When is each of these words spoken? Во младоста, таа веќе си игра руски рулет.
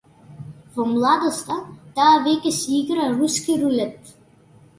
Во 0.77 0.85
младоста, 0.93 1.57
таа 1.99 2.15
веќе 2.29 2.53
си 2.61 2.79
игра 2.79 3.07
руски 3.21 3.61
рулет. 3.63 4.11